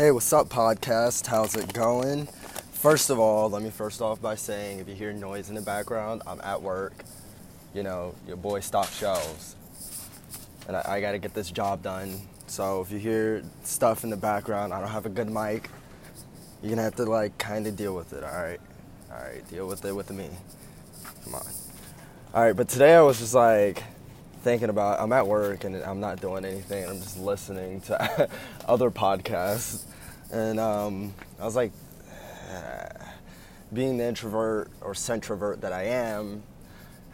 [0.00, 1.26] Hey, what's up, podcast?
[1.26, 2.26] How's it going?
[2.72, 5.60] First of all, let me first off by saying if you hear noise in the
[5.60, 6.94] background, I'm at work.
[7.74, 9.56] You know, your boy stocked shelves.
[10.66, 12.18] And I, I gotta get this job done.
[12.46, 15.68] So if you hear stuff in the background, I don't have a good mic.
[16.62, 18.60] You're gonna have to, like, kind of deal with it, alright?
[19.12, 20.30] Alright, deal with it with me.
[21.24, 21.46] Come on.
[22.32, 23.82] Alright, but today I was just like,
[24.42, 26.88] thinking about I'm at work and I'm not doing anything.
[26.88, 28.28] I'm just listening to
[28.68, 29.84] other podcasts,
[30.32, 31.72] and um, I was like,
[33.72, 36.42] being the introvert or centrovert that I am,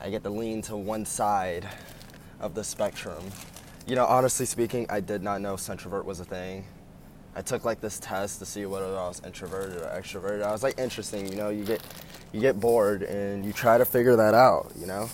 [0.00, 1.68] I get to lean to one side
[2.40, 3.24] of the spectrum.
[3.86, 6.64] You know, honestly speaking, I did not know centrovert was a thing.
[7.34, 10.42] I took like this test to see whether I was introverted or extroverted.
[10.42, 11.28] I was like, interesting.
[11.28, 11.82] You know, you get
[12.32, 14.72] you get bored and you try to figure that out.
[14.78, 15.10] You know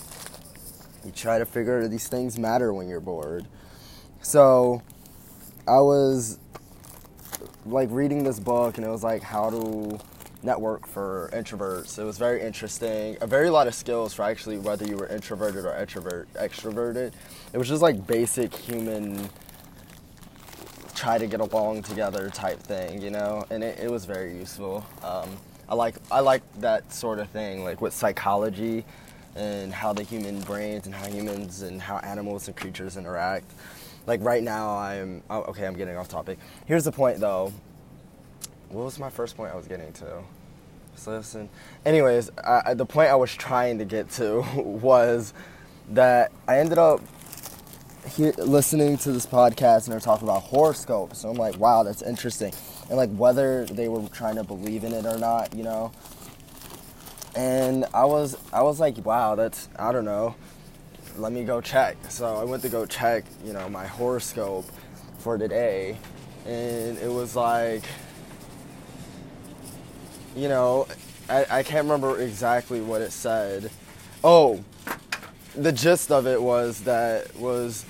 [1.05, 3.45] you try to figure out these things matter when you're bored.
[4.21, 4.81] So
[5.67, 6.39] I was
[7.65, 9.99] like reading this book and it was like how to
[10.43, 11.97] network for introverts.
[11.97, 13.17] It was very interesting.
[13.21, 17.13] A very lot of skills for actually whether you were introverted or extrovert extroverted.
[17.53, 19.29] It was just like basic human
[20.93, 24.85] try to get along together type thing, you know, and it, it was very useful.
[25.03, 25.29] Um,
[25.67, 28.85] I like I like that sort of thing, like with psychology
[29.35, 33.51] and how the human brains and how humans and how animals and creatures interact.
[34.05, 35.65] Like right now, I'm oh, okay.
[35.65, 36.37] I'm getting off topic.
[36.65, 37.53] Here's the point, though.
[38.69, 40.23] What was my first point I was getting to?
[40.93, 41.49] Just listen.
[41.85, 45.33] Anyways, I, the point I was trying to get to was
[45.89, 47.01] that I ended up
[48.15, 51.19] here listening to this podcast and they're talking about horoscopes.
[51.19, 52.53] So I'm like, wow, that's interesting.
[52.89, 55.91] And like whether they were trying to believe in it or not, you know,
[57.35, 60.35] and I was I was like, wow, that's I don't know.
[61.17, 61.97] Let me go check.
[62.09, 64.65] So I went to go check, you know, my horoscope
[65.19, 65.97] for today,
[66.45, 67.83] and it was like,
[70.35, 70.87] you know,
[71.29, 73.69] I, I can't remember exactly what it said.
[74.23, 74.63] Oh,
[75.55, 77.85] the gist of it was that was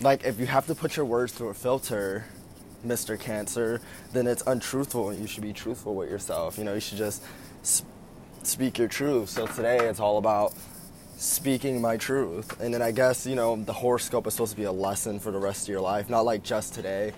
[0.00, 2.24] like if you have to put your words through a filter,
[2.86, 3.18] Mr.
[3.18, 3.80] Cancer,
[4.12, 6.58] then it's untruthful and you should be truthful with yourself.
[6.58, 7.22] You know, you should just
[8.48, 9.28] speak your truth.
[9.28, 10.54] So today it's all about
[11.16, 12.60] speaking my truth.
[12.60, 15.30] And then I guess, you know, the horoscope is supposed to be a lesson for
[15.30, 17.12] the rest of your life, not like just today.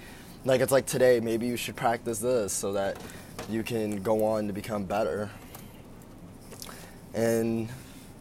[0.45, 3.01] Like it's like today, maybe you should practice this so that
[3.49, 5.31] you can go on to become better.
[7.15, 7.71] And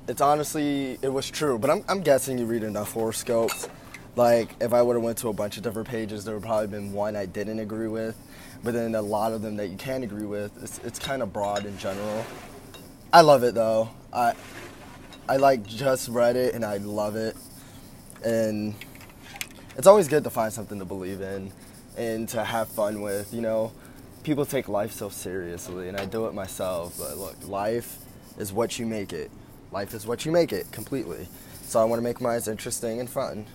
[0.07, 1.59] it's honestly, it was true.
[1.59, 3.67] But I'm, I'm guessing you read enough horoscopes.
[4.15, 6.67] Like if I would have went to a bunch of different pages, there would probably
[6.67, 8.15] been one I didn't agree with.
[8.63, 11.33] But then a lot of them that you can agree with, it's, it's kind of
[11.33, 12.25] broad in general.
[13.13, 13.91] I love it though.
[14.11, 14.33] I
[15.29, 17.37] I like just read it and I love it.
[18.25, 18.73] And
[19.77, 21.51] it's always good to find something to believe in
[21.95, 23.71] and to have fun with, you know.
[24.23, 27.99] People take life so seriously and I do it myself, but look, life
[28.39, 29.29] is what you make it.
[29.71, 31.27] Life is what you make it completely.
[31.61, 33.45] So I want to make mine as interesting and fun.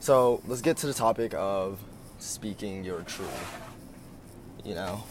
[0.00, 1.78] So let's get to the topic of
[2.18, 3.60] speaking your truth.
[4.64, 5.04] You know,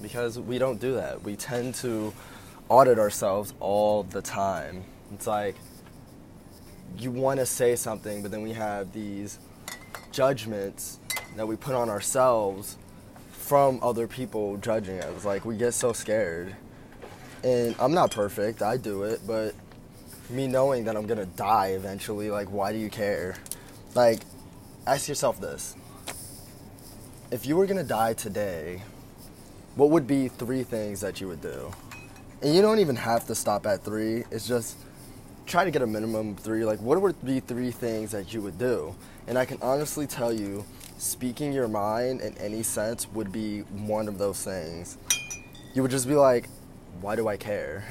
[0.00, 1.22] because we don't do that.
[1.24, 2.12] We tend to
[2.68, 4.84] audit ourselves all the time.
[5.12, 5.56] It's like
[6.98, 9.38] you want to say something, but then we have these
[10.12, 10.98] judgments
[11.36, 12.78] that we put on ourselves
[13.30, 15.24] from other people judging us.
[15.24, 16.56] Like we get so scared.
[17.44, 19.54] And I'm not perfect, I do it, but
[20.30, 23.36] me knowing that I'm gonna die eventually, like, why do you care?
[23.94, 24.22] Like,
[24.86, 25.76] ask yourself this
[27.30, 28.82] if you were gonna die today,
[29.74, 31.72] what would be three things that you would do?
[32.42, 34.24] And you don't even have to stop at three.
[34.30, 34.76] It's just
[35.46, 36.64] try to get a minimum of three.
[36.64, 38.94] Like, what would be three things that you would do?
[39.26, 40.64] And I can honestly tell you,
[40.98, 44.98] speaking your mind in any sense would be one of those things.
[45.74, 46.48] You would just be like,
[47.00, 47.84] why do I care?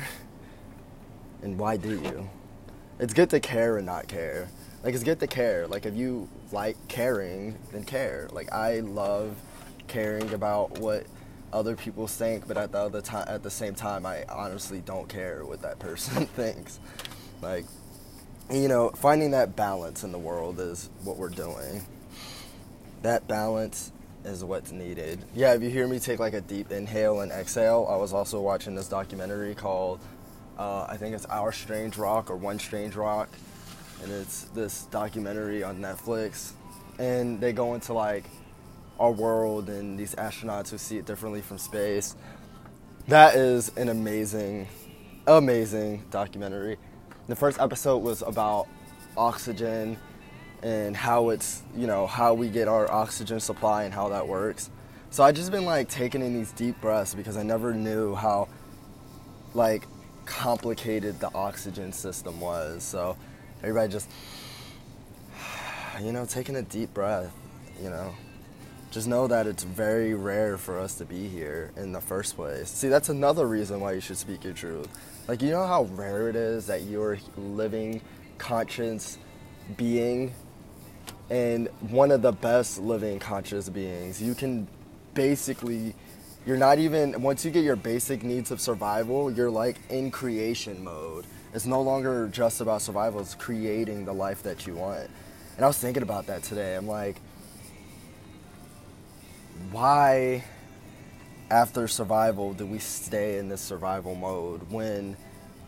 [1.41, 2.29] and why do you?
[2.99, 4.47] It's good to care and not care.
[4.83, 5.65] Like, it's good to care.
[5.65, 8.29] Like, if you like caring, then care.
[8.31, 9.35] Like, I love
[9.87, 11.05] caring about what
[11.53, 15.07] other people think, but at the other time, at the same time, I honestly don't
[15.07, 16.79] care what that person thinks.
[17.41, 17.65] Like,
[18.51, 21.85] you know, finding that balance in the world is what we're doing.
[23.01, 23.91] That balance
[24.23, 25.23] is what's needed.
[25.35, 28.41] Yeah, if you hear me take like a deep inhale and exhale, I was also
[28.41, 29.99] watching this documentary called,
[30.57, 33.29] uh, I think it's Our Strange Rock or One Strange Rock,
[34.03, 36.53] and it's this documentary on Netflix,
[36.99, 38.25] and they go into like
[38.99, 42.15] our world and these astronauts who see it differently from space.
[43.07, 44.67] That is an amazing,
[45.27, 46.77] amazing documentary.
[47.27, 48.67] The first episode was about
[49.17, 49.97] oxygen
[50.63, 54.69] and how it's, you know, how we get our oxygen supply and how that works.
[55.09, 58.47] So I just been like taking in these deep breaths because I never knew how
[59.53, 59.85] like
[60.25, 62.83] complicated the oxygen system was.
[62.83, 63.17] So
[63.61, 64.09] everybody just
[66.01, 67.33] you know, taking a deep breath,
[67.81, 68.13] you know.
[68.95, 72.69] Just know that it's very rare for us to be here in the first place.
[72.69, 74.87] See, that's another reason why you should speak your truth.
[75.27, 77.99] Like, you know how rare it is that you're living
[78.37, 79.17] conscious
[79.75, 80.33] being
[81.29, 84.21] and one of the best living conscious beings.
[84.21, 84.65] You can
[85.13, 85.93] basically,
[86.45, 90.81] you're not even, once you get your basic needs of survival, you're like in creation
[90.81, 91.25] mode.
[91.53, 95.09] It's no longer just about survival, it's creating the life that you want.
[95.57, 96.75] And I was thinking about that today.
[96.75, 97.17] I'm like,
[99.71, 100.43] why,
[101.49, 105.15] after survival, do we stay in this survival mode when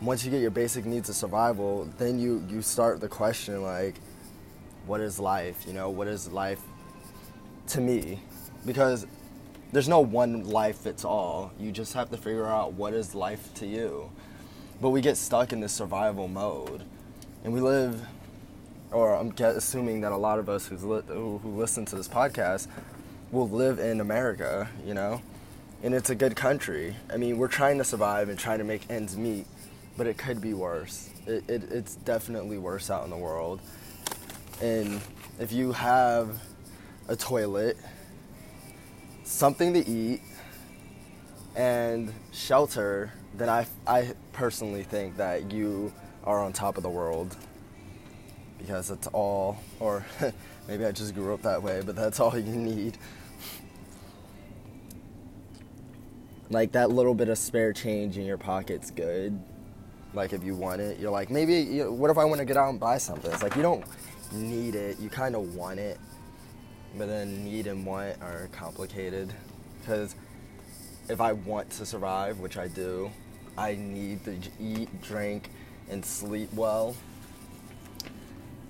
[0.02, 3.96] once you get your basic needs of survival, then you, you start the question like,
[4.86, 5.66] what is life?
[5.66, 6.62] You know, what is life
[7.70, 8.20] to me?
[8.66, 9.08] Because
[9.72, 11.52] there's no one life fits all.
[11.60, 14.12] You just have to figure out what is life to you.
[14.80, 16.84] But we get stuck in this survival mode,
[17.44, 18.00] and we live,
[18.92, 22.08] or I'm assuming that a lot of us who's li- who, who listen to this
[22.08, 22.68] podcast
[23.32, 25.22] will live in America, you know,
[25.84, 26.96] and it's a good country.
[27.12, 29.46] I mean, we're trying to survive and trying to make ends meet,
[29.98, 31.10] but it could be worse.
[31.26, 33.62] It, it, it's definitely worse out in the world.
[34.62, 35.02] And
[35.40, 36.42] if you have
[37.08, 37.78] a toilet,
[39.24, 40.22] something to eat,
[41.56, 45.92] and shelter, then I, I personally think that you
[46.24, 47.36] are on top of the world.
[48.58, 50.06] Because it's all, or
[50.68, 52.98] maybe I just grew up that way, but that's all you need.
[56.50, 59.40] Like that little bit of spare change in your pocket's good.
[60.14, 62.46] Like if you want it, you're like, maybe, you know, what if I want to
[62.46, 63.32] get out and buy something?
[63.32, 63.86] It's like you don't
[64.32, 66.00] need it, you kind of want it.
[66.98, 69.34] But then need and want are complicated.
[69.80, 70.16] Because
[71.10, 73.12] if I want to survive, which I do,
[73.58, 75.50] I need to eat, drink,
[75.90, 76.96] and sleep well.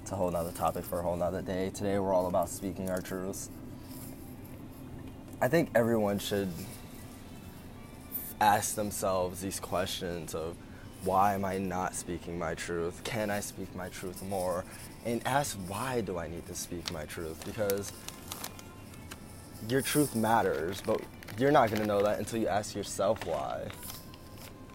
[0.07, 1.69] It's a whole nother topic for a whole nother day.
[1.69, 3.49] Today we're all about speaking our truths.
[5.41, 6.47] I think everyone should
[8.39, 10.55] ask themselves these questions of
[11.03, 13.03] why am I not speaking my truth?
[13.03, 14.63] Can I speak my truth more?
[15.03, 17.43] And ask why do I need to speak my truth?
[17.45, 17.91] Because
[19.67, 21.01] your truth matters, but
[21.37, 23.67] you're not going to know that until you ask yourself why.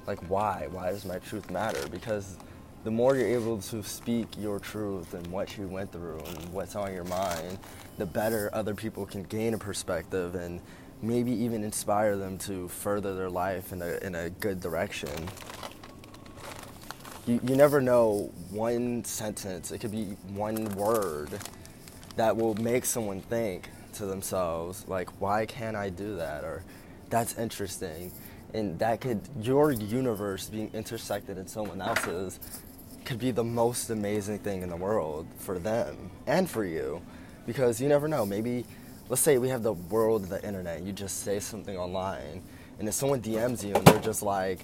[0.06, 0.68] Like, why?
[0.70, 1.88] Why does my truth matter?
[1.88, 2.36] Because
[2.84, 6.74] the more you're able to speak your truth and what you went through and what's
[6.74, 7.58] on your mind,
[7.98, 10.60] the better other people can gain a perspective and
[11.00, 15.28] maybe even inspire them to further their life in a, in a good direction.
[17.26, 21.30] You, you never know one sentence, it could be one word
[22.16, 26.42] that will make someone think to themselves, like, why can't I do that?
[26.42, 26.64] Or
[27.10, 28.10] that's interesting.
[28.54, 32.40] And that could, your universe being intersected in someone else's
[33.04, 37.02] could be the most amazing thing in the world for them and for you.
[37.46, 38.24] Because you never know.
[38.24, 38.64] Maybe,
[39.08, 42.42] let's say we have the world of the internet, you just say something online,
[42.78, 44.60] and if someone DMs you and they're just like,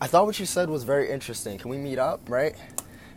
[0.00, 1.58] I thought what you said was very interesting.
[1.58, 2.54] Can we meet up, right?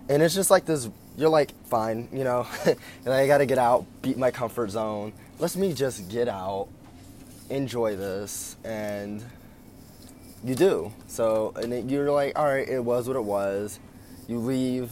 [0.10, 3.86] And it's just like this, you're like, fine, you know, and I gotta get out,
[4.02, 5.14] beat my comfort zone.
[5.40, 6.68] Let me just get out,
[7.50, 9.24] enjoy this, and
[10.44, 10.94] you do.
[11.08, 13.80] So, and it, you're like, all right, it was what it was.
[14.28, 14.92] You leave,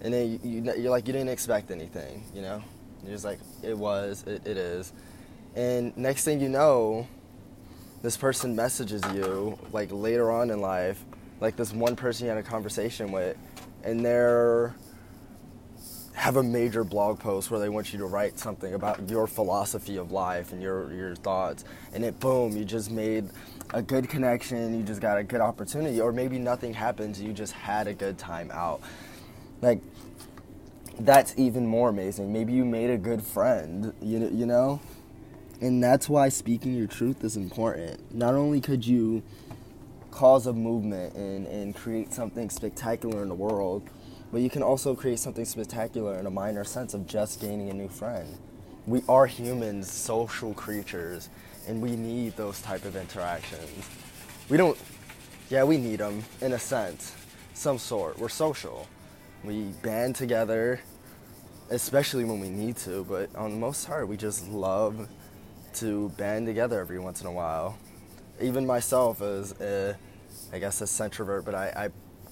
[0.00, 2.62] and then you, you, you're like, you didn't expect anything, you know?
[3.02, 4.92] You're just like, it was, it, it is.
[5.56, 7.08] And next thing you know,
[8.02, 11.04] this person messages you like later on in life,
[11.40, 13.36] like this one person you had a conversation with,
[13.82, 14.74] and they're
[16.28, 19.96] have a major blog post where they want you to write something about your philosophy
[19.96, 23.30] of life and your your thoughts, and it boom, you just made
[23.72, 27.54] a good connection, you just got a good opportunity, or maybe nothing happens, you just
[27.54, 28.82] had a good time out.
[29.62, 29.80] Like
[31.00, 32.30] that's even more amazing.
[32.30, 34.82] Maybe you made a good friend, you you know?
[35.62, 38.14] And that's why speaking your truth is important.
[38.14, 39.22] Not only could you
[40.10, 43.88] cause a movement and, and create something spectacular in the world,
[44.30, 47.74] but you can also create something spectacular in a minor sense of just gaining a
[47.74, 48.38] new friend.
[48.86, 51.28] We are humans, social creatures,
[51.66, 53.88] and we need those type of interactions.
[54.48, 54.78] We don't,
[55.50, 57.14] yeah, we need them in a sense,
[57.54, 58.18] some sort.
[58.18, 58.86] We're social.
[59.44, 60.80] We band together,
[61.70, 65.08] especially when we need to, but on the most part, we just love
[65.74, 67.78] to band together every once in a while.
[68.40, 69.96] Even myself as a,
[70.52, 71.88] I guess a centrovert, but I, I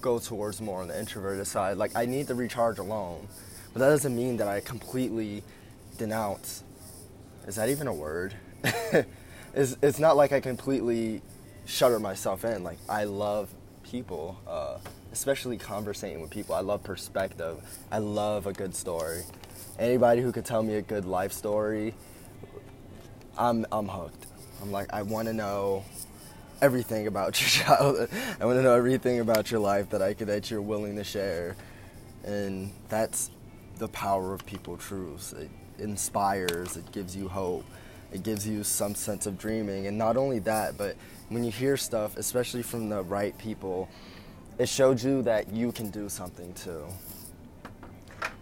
[0.07, 1.77] go towards more on the introverted side.
[1.77, 3.27] Like I need to recharge alone,
[3.73, 5.43] but that doesn't mean that I completely
[5.97, 6.63] denounce
[7.47, 8.33] is that even a word?
[9.53, 11.21] it's, it's not like I completely
[11.65, 12.61] shutter myself in.
[12.61, 13.49] Like, I love
[13.89, 14.79] people, uh,
[15.13, 16.55] especially conversating with people.
[16.55, 17.57] I love perspective.
[17.89, 19.21] I love a good story.
[19.79, 21.93] Anybody who could tell me a good life story,
[23.37, 24.25] I'm, I'm hooked.
[24.61, 25.85] I'm like, I want to know
[26.61, 28.09] everything about your childhood.
[28.39, 31.03] I want to know everything about your life that I could, that you're willing to
[31.03, 31.55] share.
[32.23, 33.31] And that's
[33.77, 35.33] the power of people truths.
[35.33, 35.49] It
[35.79, 37.65] inspires, it gives you hope,
[38.11, 39.87] it gives you some sense of dreaming.
[39.87, 40.95] And not only that, but
[41.29, 43.89] when you hear stuff, especially from the right people,
[44.57, 46.85] it showed you that you can do something too.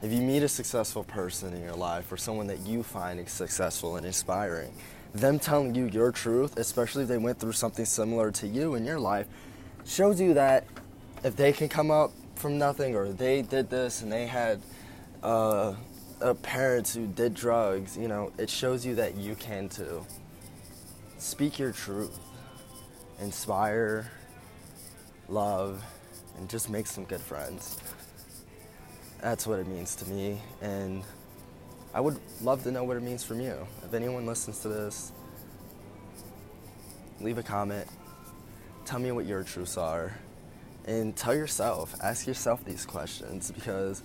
[0.01, 3.97] If you meet a successful person in your life or someone that you find successful
[3.97, 4.71] and inspiring,
[5.19, 8.85] them telling you your truth, especially if they went through something similar to you in
[8.85, 9.27] your life,
[9.85, 10.65] shows you that
[11.23, 14.61] if they can come up from nothing or they did this and they had
[15.23, 15.73] uh,
[16.41, 20.05] parents who did drugs, you know, it shows you that you can too.
[21.17, 22.19] Speak your truth,
[23.19, 24.11] inspire,
[25.29, 25.83] love,
[26.37, 27.79] and just make some good friends.
[29.21, 31.03] That's what it means to me, and
[31.95, 33.55] I would love to know what it means from you.
[33.85, 35.13] If anyone listens to this,
[37.21, 37.87] leave a comment.
[38.83, 40.13] Tell me what your truths are.
[40.83, 44.03] And tell yourself, ask yourself these questions because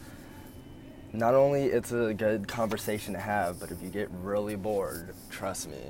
[1.12, 5.68] not only it's a good conversation to have, but if you get really bored, trust
[5.68, 5.82] me,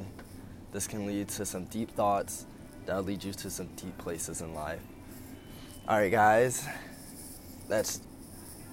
[0.73, 2.47] this can lead to some deep thoughts
[2.87, 4.81] that'll lead you to some deep places in life.
[5.87, 6.67] All right, guys,
[7.69, 8.01] that's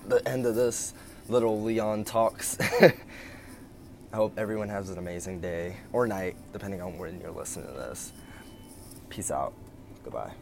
[0.08, 0.94] the end of this
[1.30, 2.58] little Leon talks.
[2.82, 7.74] I hope everyone has an amazing day or night, depending on when you're listening to
[7.74, 8.14] this.
[9.10, 9.54] Peace out.
[10.04, 10.34] Goodbye.